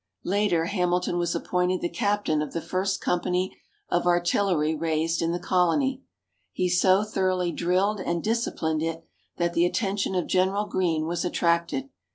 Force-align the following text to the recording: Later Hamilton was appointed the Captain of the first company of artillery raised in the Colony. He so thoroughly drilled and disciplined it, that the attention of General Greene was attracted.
Later 0.23 0.65
Hamilton 0.65 1.19
was 1.19 1.35
appointed 1.35 1.79
the 1.81 1.87
Captain 1.87 2.41
of 2.41 2.53
the 2.53 2.59
first 2.59 3.01
company 3.01 3.55
of 3.89 4.07
artillery 4.07 4.73
raised 4.73 5.21
in 5.21 5.31
the 5.31 5.37
Colony. 5.37 6.01
He 6.51 6.69
so 6.69 7.03
thoroughly 7.03 7.51
drilled 7.51 7.99
and 8.01 8.23
disciplined 8.23 8.81
it, 8.81 9.05
that 9.37 9.53
the 9.53 9.63
attention 9.63 10.15
of 10.15 10.25
General 10.25 10.65
Greene 10.65 11.05
was 11.05 11.23
attracted. 11.23 11.89